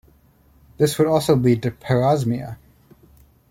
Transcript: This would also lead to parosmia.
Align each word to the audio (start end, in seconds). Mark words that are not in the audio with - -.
This 0.77 0.97
would 0.97 1.05
also 1.07 1.35
lead 1.35 1.61
to 1.61 1.69
parosmia. 1.69 2.57